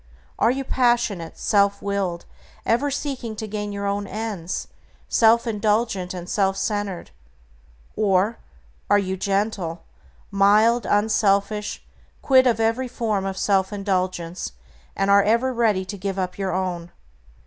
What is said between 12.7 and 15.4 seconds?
form of self indulgence, and are